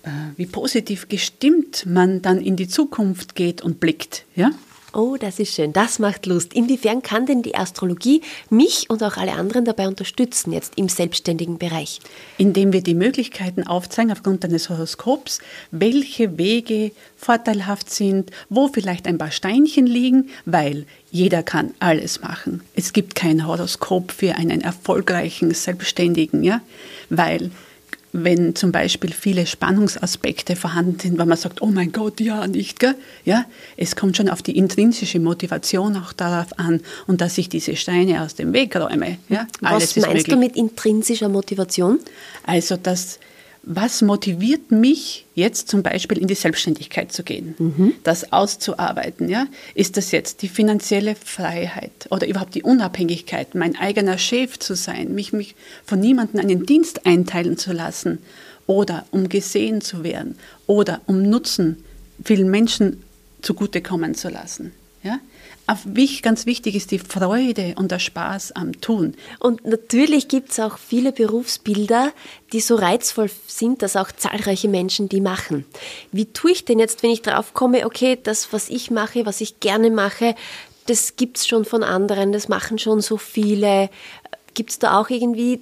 äh, 0.03 0.09
wie 0.37 0.45
positiv 0.45 1.07
gestimmt 1.07 1.85
man 1.85 2.21
dann 2.21 2.41
in 2.41 2.55
die 2.55 2.67
Zukunft 2.67 3.35
geht 3.35 3.61
und 3.61 3.79
blickt. 3.79 4.25
Ja? 4.35 4.51
Oh, 4.91 5.17
das 5.19 5.39
ist 5.39 5.53
schön. 5.53 5.71
Das 5.71 5.99
macht 5.99 6.25
Lust. 6.25 6.53
Inwiefern 6.53 7.03
kann 7.03 7.27
denn 7.27 7.43
die 7.43 7.55
Astrologie 7.55 8.21
mich 8.49 8.89
und 8.89 9.03
auch 9.03 9.17
alle 9.17 9.33
anderen 9.33 9.63
dabei 9.63 9.87
unterstützen, 9.87 10.51
jetzt 10.51 10.73
im 10.77 10.89
selbstständigen 10.89 11.59
Bereich? 11.59 11.99
Indem 12.37 12.73
wir 12.73 12.81
die 12.81 12.95
Möglichkeiten 12.95 13.67
aufzeigen 13.67 14.11
aufgrund 14.11 14.43
eines 14.45 14.69
Horoskops, 14.69 15.39
welche 15.69 16.39
Wege 16.39 16.91
vorteilhaft 17.17 17.91
sind, 17.91 18.31
wo 18.49 18.67
vielleicht 18.67 19.05
ein 19.07 19.19
paar 19.19 19.31
Steinchen 19.31 19.85
liegen, 19.85 20.29
weil 20.45 20.85
jeder 21.11 21.43
kann 21.43 21.73
alles 21.79 22.21
machen. 22.21 22.61
Es 22.73 22.91
gibt 22.91 23.13
kein 23.13 23.45
Horoskop 23.45 24.11
für 24.11 24.35
einen 24.35 24.61
erfolgreichen 24.61 25.53
Selbstständigen, 25.53 26.43
ja, 26.43 26.61
weil 27.09 27.51
wenn 28.11 28.55
zum 28.55 28.71
Beispiel 28.71 29.11
viele 29.13 29.45
Spannungsaspekte 29.45 30.55
vorhanden 30.55 30.99
sind, 30.99 31.17
weil 31.17 31.25
man 31.25 31.37
sagt, 31.37 31.61
oh 31.61 31.67
mein 31.67 31.91
Gott, 31.91 32.19
ja, 32.19 32.47
nicht, 32.47 32.79
gell? 32.79 32.95
Ja, 33.23 33.45
es 33.77 33.95
kommt 33.95 34.17
schon 34.17 34.29
auf 34.29 34.41
die 34.41 34.57
intrinsische 34.57 35.19
Motivation 35.19 35.95
auch 35.95 36.13
darauf 36.13 36.57
an 36.57 36.81
und 37.07 37.21
dass 37.21 37.37
ich 37.37 37.49
diese 37.49 37.75
Steine 37.75 38.23
aus 38.23 38.35
dem 38.35 38.53
Weg 38.53 38.75
räume. 38.75 39.17
Ja, 39.29 39.47
Was 39.61 39.95
meinst 39.95 40.31
du 40.31 40.37
mit 40.37 40.55
intrinsischer 40.55 41.29
Motivation? 41.29 41.99
Also, 42.45 42.77
dass 42.77 43.19
was 43.71 44.01
motiviert 44.01 44.71
mich 44.71 45.27
jetzt 45.35 45.69
zum 45.69 45.83
Beispiel 45.83 46.17
in 46.17 46.27
die 46.27 46.33
Selbstständigkeit 46.33 47.11
zu 47.11 47.21
gehen, 47.21 47.53
mhm. 47.59 47.93
das 48.03 48.33
auszuarbeiten? 48.33 49.29
Ja? 49.29 49.45
Ist 49.75 49.95
das 49.95 50.11
jetzt 50.11 50.41
die 50.41 50.47
finanzielle 50.47 51.13
Freiheit 51.13 52.07
oder 52.09 52.27
überhaupt 52.27 52.55
die 52.55 52.63
Unabhängigkeit, 52.63 53.53
mein 53.53 53.75
eigener 53.75 54.17
Chef 54.17 54.57
zu 54.57 54.75
sein, 54.75 55.13
mich, 55.13 55.33
mich 55.33 55.53
von 55.85 55.99
niemandem 55.99 56.39
einen 56.39 56.65
Dienst 56.65 57.05
einteilen 57.05 57.59
zu 57.59 57.71
lassen 57.71 58.17
oder 58.65 59.05
um 59.11 59.29
gesehen 59.29 59.81
zu 59.81 60.03
werden 60.03 60.39
oder 60.65 61.01
um 61.05 61.21
Nutzen 61.21 61.77
vielen 62.23 62.49
Menschen 62.49 63.03
zugutekommen 63.43 64.15
zu 64.15 64.29
lassen? 64.29 64.71
Ja? 65.03 65.19
Ganz 66.21 66.45
wichtig 66.45 66.75
ist 66.75 66.91
die 66.91 66.99
Freude 66.99 67.75
und 67.77 67.91
der 67.91 67.99
Spaß 67.99 68.53
am 68.53 68.79
Tun. 68.81 69.15
Und 69.39 69.65
natürlich 69.65 70.27
gibt 70.27 70.51
es 70.51 70.59
auch 70.59 70.77
viele 70.77 71.11
Berufsbilder, 71.11 72.11
die 72.53 72.59
so 72.59 72.75
reizvoll 72.75 73.29
sind, 73.47 73.81
dass 73.81 73.95
auch 73.95 74.11
zahlreiche 74.11 74.67
Menschen 74.67 75.09
die 75.09 75.21
machen. 75.21 75.65
Wie 76.11 76.25
tue 76.25 76.51
ich 76.51 76.65
denn 76.65 76.79
jetzt, 76.79 77.03
wenn 77.03 77.11
ich 77.11 77.21
drauf 77.21 77.53
komme, 77.53 77.85
okay, 77.85 78.17
das, 78.21 78.51
was 78.51 78.69
ich 78.69 78.91
mache, 78.91 79.25
was 79.25 79.41
ich 79.41 79.59
gerne 79.59 79.91
mache, 79.91 80.35
das 80.87 81.15
gibt 81.15 81.37
es 81.37 81.47
schon 81.47 81.65
von 81.65 81.83
anderen, 81.83 82.31
das 82.31 82.47
machen 82.47 82.79
schon 82.79 83.01
so 83.01 83.17
viele. 83.17 83.89
Gibt 84.55 84.71
es 84.71 84.79
da 84.79 84.99
auch 84.99 85.09
irgendwie 85.09 85.61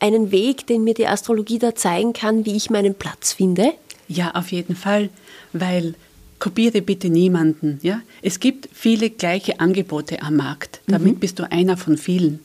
einen 0.00 0.30
Weg, 0.30 0.66
den 0.66 0.82
mir 0.84 0.94
die 0.94 1.06
Astrologie 1.06 1.58
da 1.58 1.74
zeigen 1.74 2.12
kann, 2.12 2.46
wie 2.46 2.56
ich 2.56 2.70
meinen 2.70 2.94
Platz 2.94 3.32
finde? 3.32 3.72
Ja, 4.08 4.32
auf 4.32 4.50
jeden 4.50 4.76
Fall, 4.76 5.10
weil 5.52 5.94
kopiere 6.42 6.82
bitte 6.82 7.08
niemanden. 7.08 7.78
Ja? 7.82 8.02
Es 8.20 8.40
gibt 8.40 8.68
viele 8.72 9.10
gleiche 9.10 9.60
Angebote 9.60 10.22
am 10.22 10.34
Markt. 10.34 10.80
Damit 10.88 11.14
mhm. 11.14 11.20
bist 11.20 11.38
du 11.38 11.48
einer 11.48 11.76
von 11.76 11.96
vielen. 11.96 12.40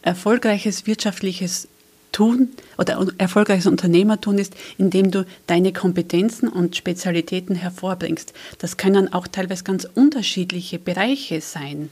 Erfolgreiches 0.00 0.86
wirtschaftliches 0.86 1.68
Tun 2.10 2.48
oder 2.78 3.06
erfolgreiches 3.18 3.66
Unternehmertun 3.66 4.38
ist, 4.38 4.54
indem 4.78 5.10
du 5.10 5.26
deine 5.46 5.74
Kompetenzen 5.74 6.48
und 6.48 6.74
Spezialitäten 6.74 7.54
hervorbringst. 7.54 8.32
Das 8.60 8.78
können 8.78 9.12
auch 9.12 9.26
teilweise 9.26 9.62
ganz 9.62 9.86
unterschiedliche 9.94 10.78
Bereiche 10.78 11.42
sein 11.42 11.90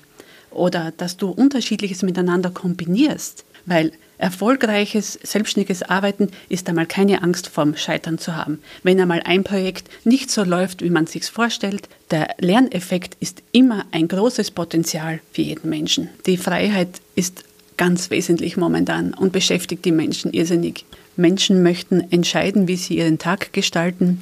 oder 0.51 0.91
dass 0.97 1.19
du 1.19 1.29
unterschiedliches 1.29 2.03
miteinander 2.03 2.49
kombinierst, 2.49 3.45
weil 3.67 3.93
erfolgreiches, 4.23 5.19
selbstständiges 5.23 5.83
Arbeiten 5.83 6.31
ist 6.49 6.69
einmal 6.69 6.87
keine 6.87 7.23
Angst 7.23 7.49
vorm 7.49 7.77
Scheitern 7.77 8.19
zu 8.19 8.37
haben. 8.37 8.61
Wenn 8.85 9.01
einmal 9.01 9.21
ein 9.25 9.43
Projekt 9.43 9.89
nicht 10.05 10.31
so 10.31 10.45
läuft, 10.45 10.83
wie 10.83 10.91
man 10.91 11.09
sich 11.09 11.25
vorstellt, 11.25 11.89
der 12.13 12.37
Lerneffekt 12.39 13.17
ist 13.19 13.43
immer 13.51 13.85
ein 13.91 14.07
großes 14.07 14.53
Potenzial 14.53 15.21
für 15.33 15.43
jeden 15.43 15.69
Menschen. 15.69 16.09
Die 16.27 16.37
Freiheit 16.37 17.01
ist 17.17 17.45
ganz 17.77 18.11
wesentlich 18.11 18.57
momentan 18.57 19.13
und 19.13 19.33
beschäftigt 19.33 19.85
die 19.85 19.93
Menschen 19.93 20.33
irrsinnig. 20.33 20.85
Menschen 21.17 21.65
möchten 21.65 22.13
entscheiden, 22.13 22.69
wie 22.69 22.77
sie 22.77 22.99
ihren 22.99 23.19
Tag 23.19 23.53
gestalten. 23.53 24.21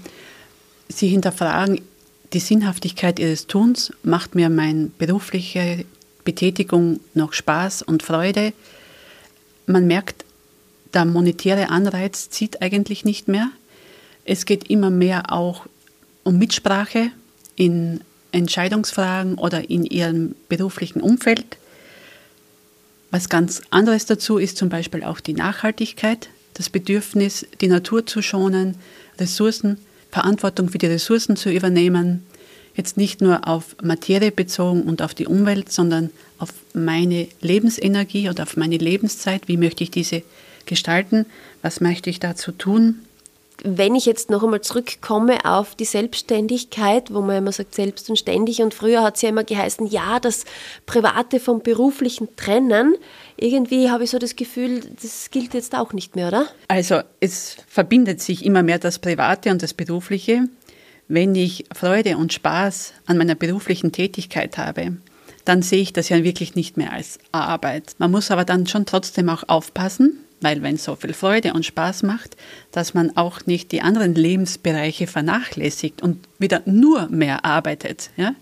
Sie 0.88 1.09
hinterfragen 1.09 1.83
die 2.33 2.40
Sinnhaftigkeit 2.40 3.19
ihres 3.19 3.49
Tuns. 3.49 3.92
Macht 4.02 4.35
mir 4.35 4.49
meine 4.49 4.90
berufliche 4.97 5.85
Betätigung 6.25 7.00
noch 7.12 7.35
Spaß 7.35 7.83
und 7.83 8.02
Freude? 8.02 8.54
Man 9.73 9.87
merkt, 9.87 10.25
der 10.95 11.05
monetäre 11.05 11.69
Anreiz 11.69 12.31
zieht 12.31 12.62
eigentlich 12.62 13.05
nicht 13.05 13.29
mehr. 13.29 13.50
Es 14.25 14.45
geht 14.45 14.69
immer 14.71 14.91
mehr 14.91 15.33
auch 15.33 15.67
um 16.25 16.39
Mitsprache 16.39 17.11
in 17.57 18.00
Entscheidungsfragen 18.33 19.35
oder 19.35 19.71
in 19.71 19.85
ihrem 19.85 20.35
beruflichen 20.49 21.00
Umfeld. 21.00 21.59
Was 23.11 23.29
ganz 23.29 23.62
anderes 23.71 24.07
dazu 24.07 24.39
ist 24.39 24.57
zum 24.57 24.69
Beispiel 24.69 25.03
auch 25.03 25.21
die 25.21 25.33
Nachhaltigkeit, 25.33 26.29
das 26.55 26.71
Bedürfnis, 26.71 27.47
die 27.61 27.69
Natur 27.69 28.07
zu 28.07 28.23
schonen, 28.23 28.77
Ressourcen, 29.19 29.79
Verantwortung 30.11 30.69
für 30.69 30.79
die 30.79 30.87
Ressourcen 30.87 31.37
zu 31.37 31.50
übernehmen, 31.50 32.25
jetzt 32.75 32.97
nicht 32.97 33.21
nur 33.21 33.47
auf 33.49 33.77
Materie 33.83 34.33
bezogen 34.33 34.83
und 34.83 35.03
auf 35.03 35.15
die 35.15 35.27
Umwelt, 35.27 35.73
sondern 35.73 36.11
auf 36.39 36.53
meine 36.73 37.29
Lebensenergie 37.41 38.29
oder 38.29 38.45
auf 38.45 38.57
meine 38.57 38.77
Lebenszeit. 38.77 39.49
Wie 39.49 39.57
möchte 39.57 39.85
ich 39.85 39.91
diese 39.91 40.23
gestalten? 40.67 41.27
Was 41.62 41.81
möchte 41.81 42.11
ich 42.11 42.21
dazu 42.21 42.53
tun? 42.53 43.00
Wenn 43.62 43.95
ich 43.95 44.07
jetzt 44.07 44.31
noch 44.31 44.43
einmal 44.43 44.62
zurückkomme 44.62 45.45
auf 45.45 45.75
die 45.75 45.85
Selbstständigkeit, 45.85 47.12
wo 47.12 47.21
man 47.21 47.37
immer 47.37 47.53
sagt, 47.53 47.75
selbst 47.75 48.09
und 48.09 48.17
ständig, 48.17 48.62
und 48.62 48.73
früher 48.73 49.03
hat 49.03 49.17
es 49.17 49.23
ja 49.23 49.29
immer 49.29 49.45
geheißen, 49.45 49.87
ja, 49.87 50.19
das 50.19 50.45
Private 50.87 51.41
vom 51.41 51.61
Beruflichen 51.61 52.35
trennen. 52.37 52.95
Irgendwie 53.37 53.91
habe 53.91 54.05
ich 54.05 54.11
so 54.11 54.19
das 54.19 54.35
Gefühl, 54.35 54.81
das 55.03 55.31
gilt 55.31 55.53
jetzt 55.53 55.75
auch 55.75 55.93
nicht 55.93 56.17
mehr, 56.17 56.29
oder? 56.29 56.47
Also 56.69 57.00
es 57.21 57.57
verbindet 57.69 58.23
sich 58.23 58.47
immer 58.47 58.62
mehr 58.62 58.79
das 58.79 58.99
Private 58.99 59.50
und 59.50 59.62
das 59.62 59.75
Berufliche 59.75 60.49
wenn 61.11 61.35
ich 61.35 61.64
Freude 61.75 62.17
und 62.17 62.33
Spaß 62.33 62.95
an 63.05 63.19
meiner 63.19 63.35
beruflichen 63.35 63.90
Tätigkeit 63.90 64.57
habe, 64.57 64.97
dann 65.45 65.61
sehe 65.61 65.83
ich 65.83 65.93
das 65.93 66.09
ja 66.09 66.23
wirklich 66.23 66.55
nicht 66.55 66.76
mehr 66.76 66.93
als 66.93 67.19
Arbeit. 67.33 67.97
Man 67.99 68.12
muss 68.12 68.31
aber 68.31 68.45
dann 68.45 68.69
schon 68.69 68.87
trotzdem 68.87 69.29
auch 69.29 69.43
aufpassen, 69.49 70.21
weil 70.40 70.62
wenn 70.62 70.76
es 70.76 70.85
so 70.85 70.95
viel 70.95 71.12
Freude 71.12 71.52
und 71.52 71.67
Spaß 71.67 72.05
macht, 72.05 72.37
dass 72.71 72.95
man 72.95 73.17
auch 73.17 73.45
nicht 73.47 73.73
die 73.73 73.83
anderen 73.83 74.14
Lebensbereiche 74.14 75.09
vernachlässigt 75.09 76.00
und 76.00 76.29
wieder 76.38 76.62
nur 76.64 77.09
mehr 77.09 77.45
arbeitet, 77.45 78.11
ja? 78.17 78.37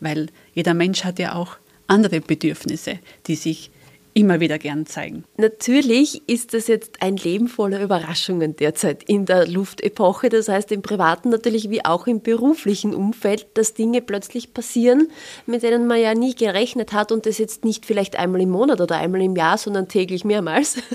Weil 0.00 0.28
jeder 0.54 0.72
Mensch 0.72 1.04
hat 1.04 1.18
ja 1.18 1.34
auch 1.34 1.56
andere 1.88 2.22
Bedürfnisse, 2.22 3.00
die 3.26 3.36
sich 3.36 3.70
immer 4.14 4.40
wieder 4.40 4.58
gern 4.58 4.86
zeigen. 4.86 5.24
Natürlich 5.36 6.22
ist 6.28 6.54
das 6.54 6.68
jetzt 6.68 7.02
ein 7.02 7.16
Leben 7.16 7.48
voller 7.48 7.82
Überraschungen 7.82 8.56
derzeit 8.56 9.02
in 9.02 9.26
der 9.26 9.46
Luftepoche. 9.46 10.28
Das 10.28 10.48
heißt, 10.48 10.70
im 10.72 10.82
privaten 10.82 11.28
natürlich 11.28 11.68
wie 11.68 11.84
auch 11.84 12.06
im 12.06 12.22
beruflichen 12.22 12.94
Umfeld, 12.94 13.46
dass 13.54 13.74
Dinge 13.74 14.00
plötzlich 14.00 14.54
passieren, 14.54 15.08
mit 15.46 15.64
denen 15.64 15.86
man 15.86 16.00
ja 16.00 16.14
nie 16.14 16.34
gerechnet 16.34 16.92
hat 16.92 17.10
und 17.10 17.26
das 17.26 17.38
jetzt 17.38 17.64
nicht 17.64 17.84
vielleicht 17.84 18.16
einmal 18.16 18.40
im 18.40 18.50
Monat 18.50 18.80
oder 18.80 18.96
einmal 18.98 19.20
im 19.20 19.36
Jahr, 19.36 19.58
sondern 19.58 19.88
täglich 19.88 20.24
mehrmals. 20.24 20.76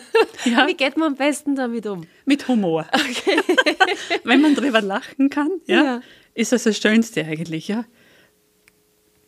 Ja. 0.45 0.67
Wie 0.67 0.73
geht 0.73 0.95
man 0.95 1.09
am 1.09 1.15
besten 1.15 1.57
damit 1.57 1.85
um? 1.85 2.05
Mit 2.23 2.47
Humor. 2.47 2.85
Okay. 2.93 3.41
Wenn 4.23 4.39
man 4.39 4.55
drüber 4.55 4.81
lachen 4.81 5.29
kann, 5.29 5.49
ja, 5.65 5.83
ja, 5.83 6.01
ist 6.33 6.53
das 6.53 6.63
das 6.63 6.77
Schönste 6.77 7.25
eigentlich, 7.25 7.67
ja 7.67 7.83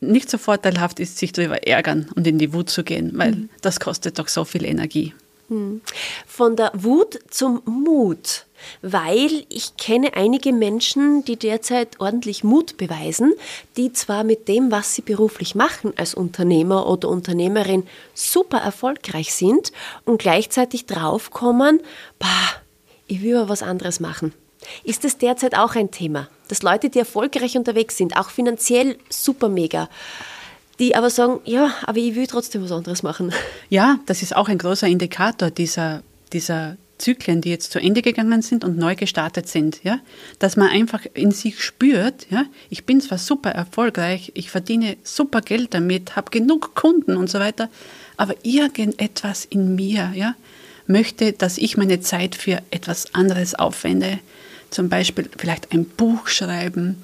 nicht 0.02 0.30
so 0.30 0.38
vorteilhaft 0.38 1.00
ist, 1.00 1.18
sich 1.18 1.32
darüber 1.32 1.66
ärgern 1.68 2.10
und 2.16 2.28
in 2.28 2.40
die 2.40 2.54
Wut 2.54 2.70
zu 2.70 2.84
gehen, 2.84 3.12
weil 3.16 3.32
mhm. 3.32 3.50
das 3.62 3.80
kostet 3.80 4.20
doch 4.20 4.28
so 4.28 4.44
viel 4.44 4.66
Energie. 4.66 5.14
Mhm. 5.52 5.82
Von 6.26 6.56
der 6.56 6.72
Wut 6.74 7.20
zum 7.30 7.62
Mut, 7.66 8.46
weil 8.82 9.46
ich 9.50 9.78
kenne 9.78 10.14
einige 10.16 10.54
Menschen, 10.54 11.24
die 11.26 11.36
derzeit 11.36 12.00
ordentlich 12.00 12.44
Mut 12.44 12.78
beweisen, 12.78 13.34
die 13.78 13.92
zwar 13.94 14.24
mit 14.24 14.48
dem, 14.48 14.72
was 14.72 14.96
sie 14.96 15.02
beruflich 15.02 15.54
machen 15.54 15.94
als 15.98 16.14
Unternehmer 16.14 16.88
oder 16.88 17.10
Unternehmerin, 17.10 17.86
super 18.14 18.60
erfolgreich 18.60 19.34
sind 19.34 19.72
und 20.06 20.20
gleichzeitig 20.20 20.86
draufkommen, 20.86 21.82
bah, 22.18 22.28
ich 23.08 23.22
will 23.22 23.36
aber 23.36 23.50
was 23.50 23.62
anderes 23.62 24.00
machen. 24.00 24.34
Ist 24.84 25.04
das 25.04 25.18
derzeit 25.18 25.58
auch 25.58 25.76
ein 25.76 25.92
Thema? 25.92 26.28
Dass 26.48 26.64
Leute, 26.64 26.90
die 26.90 27.00
erfolgreich 27.00 27.58
unterwegs 27.58 27.98
sind, 27.98 28.18
auch 28.18 28.30
finanziell 28.30 28.98
super 29.10 29.50
mega, 29.50 29.90
die 30.80 30.96
aber 30.96 31.10
sagen, 31.10 31.40
ja, 31.46 31.74
aber 31.84 31.98
ich 31.98 32.16
will 32.16 32.28
trotzdem 32.28 32.64
was 32.64 32.72
anderes 32.72 33.04
machen. 33.04 33.34
Ja, 33.70 34.00
das 34.06 34.22
ist 34.22 34.36
auch 34.36 34.50
ein 34.50 34.58
großer 34.58 34.88
Indikator 34.88 35.50
dieser, 35.50 36.04
dieser 36.34 36.78
Zyklen, 37.02 37.42
die 37.42 37.50
jetzt 37.50 37.72
zu 37.72 37.80
Ende 37.80 38.02
gegangen 38.02 38.42
sind 38.42 38.64
und 38.64 38.78
neu 38.78 38.96
gestartet 38.96 39.48
sind, 39.48 39.84
ja, 39.84 40.00
dass 40.40 40.56
man 40.56 40.70
einfach 40.70 41.06
in 41.14 41.32
sich 41.32 41.62
spürt, 41.62 42.28
ja, 42.30 42.46
ich 42.70 42.86
bin 42.86 43.02
zwar 43.02 43.18
super 43.18 43.52
erfolgreich, 43.52 44.32
ich 44.36 44.50
verdiene 44.52 44.98
super 45.04 45.42
Geld 45.42 45.74
damit, 45.74 46.16
habe 46.16 46.32
genug 46.32 46.76
Kunden 46.76 47.18
und 47.18 47.30
so 47.30 47.40
weiter, 47.40 47.70
aber 48.18 48.36
irgendetwas 48.44 49.46
in 49.46 49.76
mir, 49.76 50.12
ja, 50.16 50.36
möchte, 50.88 51.34
dass 51.34 51.58
ich 51.58 51.78
meine 51.78 52.02
Zeit 52.02 52.36
für 52.36 52.62
etwas 52.72 53.14
anderes 53.14 53.56
aufwende, 53.56 54.20
zum 54.72 54.90
Beispiel 54.90 55.30
vielleicht 55.38 55.72
ein 55.72 55.86
Buch 55.86 56.28
schreiben, 56.28 56.98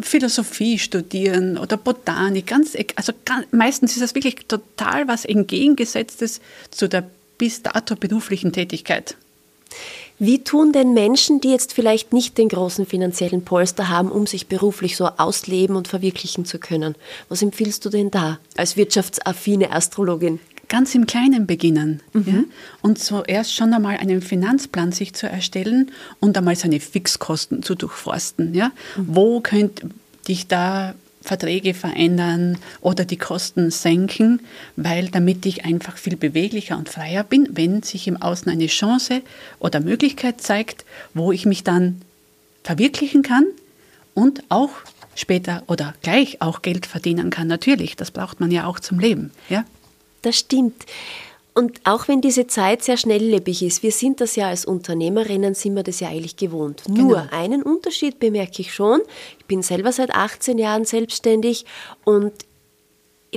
Philosophie 0.00 0.78
studieren 0.78 1.56
oder 1.56 1.76
Botanik, 1.76 2.48
ganz, 2.48 2.76
also 2.96 3.12
ganz, 3.24 3.46
meistens 3.52 3.92
ist 3.92 4.02
das 4.02 4.14
wirklich 4.14 4.36
total 4.46 5.06
was 5.06 5.24
entgegengesetztes 5.24 6.40
zu 6.70 6.88
der 6.88 7.08
bis 7.38 7.62
dato 7.62 7.94
beruflichen 7.94 8.52
Tätigkeit. 8.52 9.16
Wie 10.18 10.44
tun 10.44 10.72
denn 10.72 10.94
Menschen, 10.94 11.40
die 11.40 11.50
jetzt 11.50 11.72
vielleicht 11.72 12.12
nicht 12.12 12.38
den 12.38 12.48
großen 12.48 12.86
finanziellen 12.86 13.44
Polster 13.44 13.88
haben, 13.88 14.12
um 14.12 14.26
sich 14.26 14.46
beruflich 14.46 14.96
so 14.96 15.06
ausleben 15.06 15.74
und 15.74 15.88
verwirklichen 15.88 16.44
zu 16.44 16.58
können? 16.58 16.94
Was 17.28 17.42
empfiehlst 17.42 17.84
du 17.84 17.90
denn 17.90 18.12
da 18.12 18.38
als 18.56 18.76
wirtschaftsaffine 18.76 19.72
Astrologin? 19.72 20.38
Ganz 20.74 20.92
im 20.96 21.06
Kleinen 21.06 21.46
beginnen 21.46 22.00
mhm. 22.14 22.24
ja? 22.26 22.44
und 22.82 22.98
zuerst 22.98 23.54
schon 23.54 23.72
einmal 23.72 23.96
einen 23.98 24.20
Finanzplan 24.20 24.90
sich 24.90 25.14
zu 25.14 25.28
erstellen 25.28 25.92
und 26.18 26.36
einmal 26.36 26.56
seine 26.56 26.80
Fixkosten 26.80 27.62
zu 27.62 27.76
durchforsten. 27.76 28.54
Ja? 28.54 28.72
Mhm. 28.96 29.06
Wo 29.06 29.40
könnte 29.40 29.90
ich 30.26 30.48
da 30.48 30.96
Verträge 31.22 31.74
verändern 31.74 32.58
oder 32.80 33.04
die 33.04 33.16
Kosten 33.16 33.70
senken, 33.70 34.40
weil 34.74 35.10
damit 35.10 35.46
ich 35.46 35.64
einfach 35.64 35.96
viel 35.96 36.16
beweglicher 36.16 36.76
und 36.76 36.88
freier 36.88 37.22
bin, 37.22 37.50
wenn 37.52 37.84
sich 37.84 38.08
im 38.08 38.20
Außen 38.20 38.50
eine 38.50 38.66
Chance 38.66 39.22
oder 39.60 39.78
Möglichkeit 39.78 40.40
zeigt, 40.40 40.84
wo 41.14 41.30
ich 41.30 41.46
mich 41.46 41.62
dann 41.62 42.02
verwirklichen 42.64 43.22
kann 43.22 43.46
und 44.12 44.42
auch 44.48 44.70
später 45.14 45.62
oder 45.68 45.94
gleich 46.02 46.42
auch 46.42 46.62
Geld 46.62 46.84
verdienen 46.84 47.30
kann. 47.30 47.46
Natürlich, 47.46 47.94
das 47.94 48.10
braucht 48.10 48.40
man 48.40 48.50
ja 48.50 48.66
auch 48.66 48.80
zum 48.80 48.98
Leben. 48.98 49.30
Ja? 49.48 49.64
Das 50.24 50.36
stimmt. 50.36 50.84
Und 51.54 51.80
auch 51.84 52.08
wenn 52.08 52.20
diese 52.20 52.48
Zeit 52.48 52.82
sehr 52.82 52.96
schnelllebig 52.96 53.62
ist, 53.62 53.84
wir 53.84 53.92
sind 53.92 54.20
das 54.20 54.34
ja 54.34 54.48
als 54.48 54.64
Unternehmerinnen, 54.64 55.54
sind 55.54 55.76
wir 55.76 55.84
das 55.84 56.00
ja 56.00 56.08
eigentlich 56.08 56.36
gewohnt. 56.36 56.82
Genau. 56.86 57.00
Nur 57.02 57.32
einen 57.32 57.62
Unterschied 57.62 58.18
bemerke 58.18 58.60
ich 58.62 58.74
schon. 58.74 59.00
Ich 59.38 59.44
bin 59.44 59.62
selber 59.62 59.92
seit 59.92 60.12
18 60.12 60.58
Jahren 60.58 60.84
selbstständig 60.84 61.64
und 62.04 62.32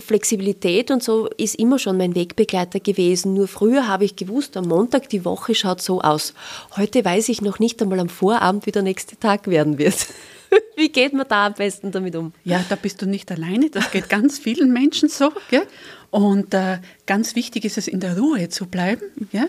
Flexibilität 0.02 0.92
und 0.92 1.04
so 1.04 1.28
ist 1.38 1.56
immer 1.56 1.80
schon 1.80 1.98
mein 1.98 2.16
Wegbegleiter 2.16 2.80
gewesen. 2.80 3.34
Nur 3.34 3.48
früher 3.48 3.88
habe 3.88 4.06
ich 4.06 4.16
gewusst, 4.16 4.58
am 4.58 4.68
Montag 4.68 5.10
die 5.10 5.26
Woche 5.26 5.56
schaut 5.56 5.82
so 5.82 6.02
aus. 6.02 6.34
Heute 6.76 7.04
weiß 7.04 7.30
ich 7.30 7.42
noch 7.42 7.60
nicht 7.60 7.82
einmal 7.82 8.00
am 8.00 8.10
Vorabend, 8.10 8.66
wie 8.66 8.72
der 8.72 8.84
nächste 8.84 9.18
Tag 9.18 9.48
werden 9.48 9.78
wird. 9.78 10.08
Wie 10.76 10.90
geht 10.90 11.14
man 11.14 11.28
da 11.28 11.48
am 11.48 11.54
besten 11.54 11.92
damit 11.92 12.16
um? 12.16 12.34
Ja, 12.44 12.64
da 12.70 12.76
bist 12.76 13.02
du 13.02 13.06
nicht 13.06 13.32
alleine. 13.32 13.70
Das 13.70 13.92
geht 13.92 14.10
ganz 14.10 14.40
vielen 14.40 14.72
Menschen 14.72 15.10
so. 15.10 15.32
Gell? 15.50 15.68
Und 16.12 16.54
äh, 16.54 16.80
ganz 17.06 17.36
wichtig 17.36 17.66
ist 17.66 17.78
es, 17.78 17.88
in 17.88 18.00
der 18.00 18.18
Ruhe 18.18 18.50
zu 18.50 18.66
bleiben. 18.68 19.06
Ja? 19.32 19.48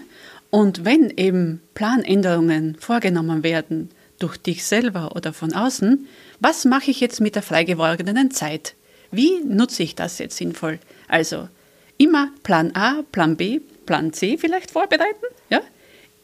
Und 0.51 0.85
wenn 0.85 1.11
eben 1.11 1.61
Planänderungen 1.75 2.77
vorgenommen 2.81 3.43
werden 3.43 3.91
durch 4.19 4.37
dich 4.37 4.65
selber 4.65 5.15
oder 5.15 5.33
von 5.33 5.53
außen, 5.53 6.07
was 6.41 6.65
mache 6.65 6.91
ich 6.91 7.01
jetzt 7.01 7.21
mit 7.21 7.35
der 7.35 7.43
frei 7.43 7.65
gewordenen 7.65 8.31
Zeit? 8.31 8.75
Wie 9.11 9.43
nutze 9.45 9.83
ich 9.83 9.95
das 9.95 10.19
jetzt 10.19 10.37
sinnvoll? 10.37 10.79
Also 11.07 11.49
immer 11.97 12.31
Plan 12.43 12.75
A, 12.75 13.03
Plan 13.13 13.37
B, 13.37 13.61
Plan 13.87 14.13
C 14.13 14.39
vielleicht 14.39 14.71
vorbereiten, 14.71 15.25
ja, 15.51 15.61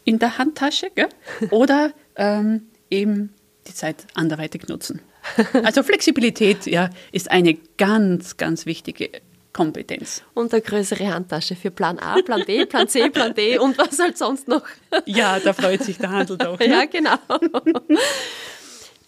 in 0.04 0.18
der 0.18 0.38
Handtasche, 0.38 0.90
ja? 0.96 1.08
oder 1.50 1.92
ähm, 2.16 2.68
eben 2.90 3.33
die 3.66 3.74
Zeit 3.74 4.06
anderweitig 4.14 4.68
nutzen. 4.68 5.00
Also 5.64 5.82
Flexibilität 5.82 6.66
ja, 6.66 6.90
ist 7.10 7.30
eine 7.30 7.54
ganz, 7.78 8.36
ganz 8.36 8.66
wichtige 8.66 9.10
Kompetenz. 9.54 10.22
Und 10.34 10.52
eine 10.52 10.60
größere 10.60 11.06
Handtasche 11.06 11.56
für 11.56 11.70
Plan 11.70 11.98
A, 11.98 12.20
Plan 12.22 12.42
B, 12.44 12.66
Plan 12.66 12.88
C, 12.88 13.08
Plan 13.08 13.34
D 13.34 13.56
und 13.58 13.78
was 13.78 13.98
halt 13.98 14.18
sonst 14.18 14.48
noch. 14.48 14.62
Ja, 15.06 15.40
da 15.40 15.52
freut 15.52 15.82
sich 15.82 15.96
der 15.96 16.10
Handel 16.10 16.36
doch. 16.36 16.58
Ne? 16.58 16.68
Ja, 16.68 16.84
genau. 16.84 17.16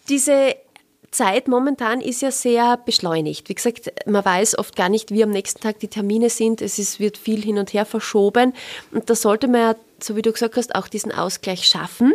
Diese 0.09 0.55
Zeit 1.11 1.47
momentan 1.47 2.01
ist 2.01 2.21
ja 2.21 2.31
sehr 2.31 2.77
beschleunigt. 2.77 3.49
Wie 3.49 3.55
gesagt, 3.55 3.91
man 4.05 4.23
weiß 4.23 4.57
oft 4.57 4.75
gar 4.75 4.89
nicht, 4.89 5.11
wie 5.11 5.23
am 5.23 5.29
nächsten 5.29 5.61
Tag 5.61 5.79
die 5.79 5.87
Termine 5.87 6.29
sind. 6.29 6.61
Es 6.61 6.79
ist, 6.79 6.99
wird 6.99 7.17
viel 7.17 7.41
hin 7.41 7.57
und 7.57 7.73
her 7.73 7.85
verschoben. 7.85 8.53
Und 8.91 9.09
da 9.09 9.15
sollte 9.15 9.47
man 9.47 9.61
ja, 9.61 9.75
so 10.01 10.15
wie 10.15 10.21
du 10.21 10.31
gesagt 10.31 10.57
hast, 10.57 10.75
auch 10.75 10.87
diesen 10.87 11.11
Ausgleich 11.11 11.65
schaffen. 11.65 12.13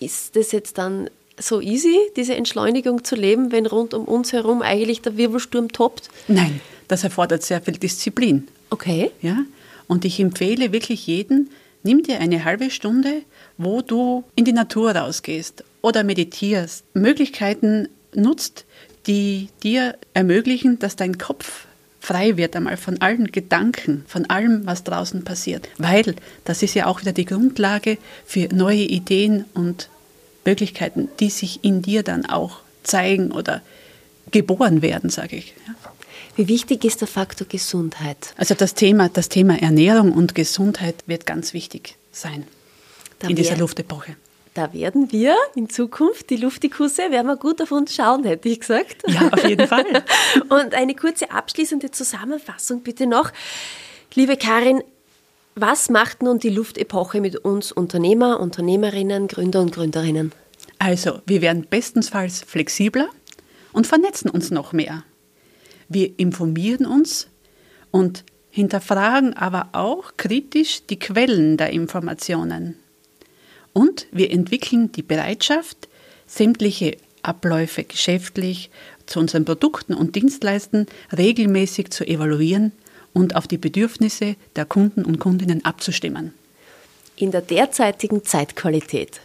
Ist 0.00 0.36
das 0.36 0.52
jetzt 0.52 0.78
dann 0.78 1.10
so 1.38 1.60
easy, 1.60 1.96
diese 2.16 2.34
Entschleunigung 2.34 3.04
zu 3.04 3.14
leben, 3.14 3.52
wenn 3.52 3.66
rund 3.66 3.94
um 3.94 4.04
uns 4.04 4.32
herum 4.32 4.62
eigentlich 4.62 5.02
der 5.02 5.16
Wirbelsturm 5.16 5.70
toppt? 5.72 6.08
Nein, 6.26 6.60
das 6.88 7.04
erfordert 7.04 7.42
sehr 7.42 7.60
viel 7.60 7.74
Disziplin. 7.74 8.48
Okay. 8.70 9.10
Ja? 9.22 9.44
Und 9.86 10.04
ich 10.04 10.20
empfehle 10.20 10.72
wirklich 10.72 11.06
jeden, 11.06 11.50
nimm 11.82 12.02
dir 12.02 12.20
eine 12.20 12.44
halbe 12.44 12.70
Stunde, 12.70 13.22
wo 13.56 13.82
du 13.82 14.24
in 14.34 14.44
die 14.44 14.52
Natur 14.52 14.92
rausgehst 14.92 15.64
oder 15.80 16.04
meditierst, 16.04 16.84
Möglichkeiten 16.94 17.88
nutzt, 18.14 18.64
die 19.06 19.48
dir 19.62 19.96
ermöglichen, 20.12 20.78
dass 20.78 20.96
dein 20.96 21.18
Kopf 21.18 21.66
frei 22.08 22.38
wird 22.38 22.56
einmal 22.56 22.78
von 22.78 23.02
allen 23.02 23.30
Gedanken, 23.30 24.04
von 24.08 24.24
allem, 24.30 24.64
was 24.64 24.82
draußen 24.82 25.24
passiert. 25.24 25.68
Weil 25.76 26.16
das 26.44 26.62
ist 26.62 26.74
ja 26.74 26.86
auch 26.86 27.02
wieder 27.02 27.12
die 27.12 27.26
Grundlage 27.26 27.98
für 28.24 28.48
neue 28.50 28.82
Ideen 28.82 29.44
und 29.52 29.90
Möglichkeiten, 30.46 31.10
die 31.20 31.28
sich 31.28 31.62
in 31.62 31.82
dir 31.82 32.02
dann 32.02 32.24
auch 32.24 32.60
zeigen 32.82 33.30
oder 33.30 33.60
geboren 34.30 34.80
werden, 34.80 35.10
sage 35.10 35.36
ich. 35.36 35.54
Ja. 35.66 35.74
Wie 36.36 36.48
wichtig 36.48 36.84
ist 36.84 37.02
der 37.02 37.08
Faktor 37.08 37.46
Gesundheit? 37.46 38.32
Also 38.38 38.54
das 38.54 38.72
Thema, 38.72 39.10
das 39.10 39.28
Thema 39.28 39.60
Ernährung 39.60 40.12
und 40.12 40.34
Gesundheit 40.34 40.94
wird 41.06 41.26
ganz 41.26 41.52
wichtig 41.52 41.96
sein 42.10 42.44
da 43.18 43.28
in 43.28 43.36
dieser 43.36 43.56
Luftepoche. 43.56 44.16
Da 44.58 44.72
werden 44.72 45.12
wir 45.12 45.36
in 45.54 45.70
Zukunft, 45.70 46.30
die 46.30 46.36
Luftikusse, 46.36 47.12
werden 47.12 47.28
wir 47.28 47.36
gut 47.36 47.62
auf 47.62 47.70
uns 47.70 47.94
schauen, 47.94 48.24
hätte 48.24 48.48
ich 48.48 48.58
gesagt. 48.58 49.04
Ja, 49.06 49.28
auf 49.28 49.48
jeden 49.48 49.68
Fall. 49.68 49.84
und 50.48 50.74
eine 50.74 50.96
kurze 50.96 51.30
abschließende 51.30 51.92
Zusammenfassung 51.92 52.82
bitte 52.82 53.06
noch. 53.06 53.30
Liebe 54.14 54.36
Karin, 54.36 54.82
was 55.54 55.90
macht 55.90 56.24
nun 56.24 56.40
die 56.40 56.48
Luftepoche 56.48 57.20
mit 57.20 57.36
uns 57.36 57.70
Unternehmer, 57.70 58.40
Unternehmerinnen, 58.40 59.28
Gründer 59.28 59.60
und 59.60 59.70
Gründerinnen? 59.70 60.32
Also, 60.80 61.20
wir 61.24 61.40
werden 61.40 61.68
bestensfalls 61.70 62.42
flexibler 62.42 63.06
und 63.72 63.86
vernetzen 63.86 64.28
uns 64.28 64.50
noch 64.50 64.72
mehr. 64.72 65.04
Wir 65.88 66.18
informieren 66.18 66.84
uns 66.84 67.28
und 67.92 68.24
hinterfragen 68.50 69.34
aber 69.34 69.68
auch 69.70 70.16
kritisch 70.16 70.84
die 70.84 70.98
Quellen 70.98 71.58
der 71.58 71.70
Informationen. 71.70 72.74
Und 73.72 74.06
wir 74.10 74.30
entwickeln 74.30 74.92
die 74.92 75.02
Bereitschaft, 75.02 75.88
sämtliche 76.26 76.96
Abläufe 77.22 77.84
geschäftlich 77.84 78.70
zu 79.06 79.20
unseren 79.20 79.44
Produkten 79.44 79.94
und 79.94 80.16
Dienstleistungen 80.16 80.86
regelmäßig 81.16 81.90
zu 81.90 82.06
evaluieren 82.06 82.72
und 83.12 83.36
auf 83.36 83.46
die 83.46 83.58
Bedürfnisse 83.58 84.36
der 84.56 84.64
Kunden 84.64 85.04
und 85.04 85.18
Kundinnen 85.18 85.64
abzustimmen. 85.64 86.34
In 87.16 87.30
der 87.30 87.40
derzeitigen 87.40 88.24
Zeitqualität, 88.24 89.20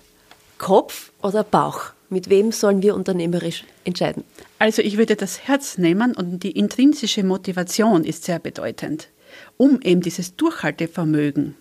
Kopf 0.57 1.11
oder 1.21 1.43
Bauch, 1.43 1.91
mit 2.09 2.29
wem 2.29 2.51
sollen 2.51 2.81
wir 2.81 2.95
unternehmerisch 2.95 3.65
entscheiden? 3.83 4.23
Also 4.59 4.81
ich 4.81 4.97
würde 4.97 5.15
das 5.15 5.47
Herz 5.47 5.77
nehmen 5.77 6.15
und 6.15 6.43
die 6.43 6.51
intrinsische 6.51 7.23
Motivation 7.23 8.03
ist 8.03 8.23
sehr 8.23 8.39
bedeutend, 8.39 9.09
um 9.57 9.81
eben 9.81 10.01
dieses 10.01 10.35
Durchhaltevermögen 10.35 11.55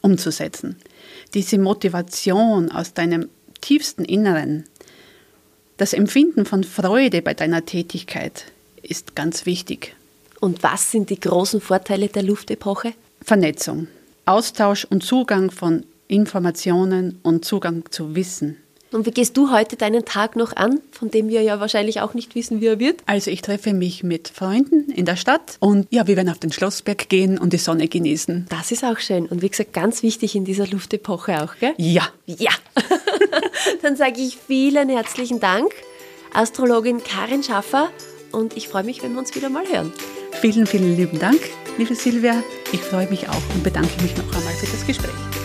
umzusetzen. 0.00 0.76
Diese 1.34 1.58
Motivation 1.58 2.70
aus 2.70 2.92
deinem 2.92 3.28
tiefsten 3.60 4.04
Inneren, 4.04 4.64
das 5.78 5.94
Empfinden 5.94 6.44
von 6.44 6.62
Freude 6.62 7.22
bei 7.22 7.32
deiner 7.32 7.64
Tätigkeit 7.64 8.44
ist 8.82 9.16
ganz 9.16 9.46
wichtig. 9.46 9.96
Und 10.40 10.62
was 10.62 10.90
sind 10.90 11.08
die 11.08 11.20
großen 11.20 11.60
Vorteile 11.60 12.08
der 12.08 12.22
Luftepoche? 12.22 12.92
Vernetzung, 13.22 13.88
Austausch 14.26 14.84
und 14.84 15.02
Zugang 15.04 15.50
von 15.50 15.86
Informationen 16.08 17.18
und 17.22 17.44
Zugang 17.44 17.84
zu 17.90 18.14
Wissen. 18.14 18.58
Und 18.92 19.06
wie 19.06 19.10
gehst 19.10 19.36
du 19.38 19.50
heute 19.50 19.76
deinen 19.76 20.04
Tag 20.04 20.36
noch 20.36 20.54
an, 20.54 20.80
von 20.90 21.10
dem 21.10 21.28
wir 21.28 21.40
ja 21.42 21.60
wahrscheinlich 21.60 22.02
auch 22.02 22.12
nicht 22.12 22.34
wissen, 22.34 22.60
wie 22.60 22.66
er 22.66 22.78
wird? 22.78 23.00
Also 23.06 23.30
ich 23.30 23.40
treffe 23.40 23.72
mich 23.72 24.02
mit 24.02 24.28
Freunden 24.28 24.90
in 24.92 25.06
der 25.06 25.16
Stadt 25.16 25.56
und 25.60 25.86
ja, 25.90 26.06
wir 26.06 26.16
werden 26.16 26.28
auf 26.28 26.38
den 26.38 26.52
Schlossberg 26.52 27.08
gehen 27.08 27.38
und 27.38 27.54
die 27.54 27.58
Sonne 27.58 27.88
genießen. 27.88 28.46
Das 28.50 28.70
ist 28.70 28.84
auch 28.84 28.98
schön 28.98 29.26
und 29.26 29.40
wie 29.40 29.48
gesagt, 29.48 29.72
ganz 29.72 30.02
wichtig 30.02 30.36
in 30.36 30.44
dieser 30.44 30.66
Luftepoche 30.66 31.42
auch, 31.42 31.54
gell? 31.58 31.72
Ja. 31.78 32.08
Ja. 32.26 32.52
Dann 33.82 33.96
sage 33.96 34.20
ich 34.20 34.36
vielen 34.36 34.90
herzlichen 34.90 35.40
Dank, 35.40 35.72
Astrologin 36.34 37.02
Karin 37.02 37.42
Schaffer 37.42 37.88
und 38.30 38.56
ich 38.56 38.68
freue 38.68 38.84
mich, 38.84 39.02
wenn 39.02 39.12
wir 39.12 39.20
uns 39.20 39.34
wieder 39.34 39.48
mal 39.48 39.66
hören. 39.66 39.90
Vielen, 40.32 40.66
vielen 40.66 40.96
lieben 40.96 41.18
Dank, 41.18 41.40
liebe 41.78 41.94
Silvia. 41.94 42.42
Ich 42.72 42.80
freue 42.80 43.08
mich 43.08 43.26
auch 43.28 43.54
und 43.54 43.62
bedanke 43.62 44.02
mich 44.02 44.14
noch 44.16 44.26
einmal 44.36 44.54
für 44.54 44.66
das 44.66 44.86
Gespräch. 44.86 45.41